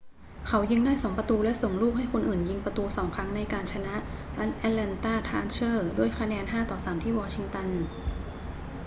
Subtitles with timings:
[0.47, 3.95] เขายิงได้ 2 ประตูและส่งลูกให้คนอื่นยิงประตู 2 ครั้งในการชนะ
[4.45, 7.67] atlanta thrashers ด้วยคะแนน 5-3 ที่วองชิงตัน